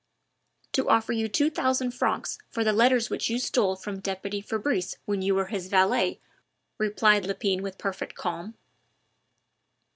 [0.71, 4.97] "To offer you two thousand francs for the letters which you stole from deputy Fabrice
[5.05, 6.19] when you were his valet,"
[6.79, 8.55] replied Lepine with perfect calm.